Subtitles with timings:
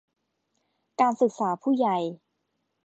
[0.99, 1.97] การศึกษาผู้ใหญ่